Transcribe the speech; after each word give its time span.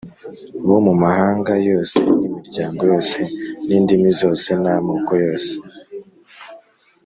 bo 0.67 0.77
mu 0.85 0.93
mahanga 1.03 1.53
yose 1.69 1.99
n’imiryango 2.19 2.79
yose, 2.91 3.19
n’indimi 3.67 4.09
zose 4.21 4.49
n’amoko 4.63 5.11
yose. 5.25 5.51